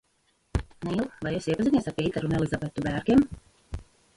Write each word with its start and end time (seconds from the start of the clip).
Nīl, 0.87 1.03
vai 1.27 1.33
esi 1.39 1.53
iepazinies 1.53 1.91
ar 1.91 1.97
Pīteru 1.99 2.31
un 2.31 2.35
Elizabeti 2.41 2.87
Bērkiem? 2.89 3.23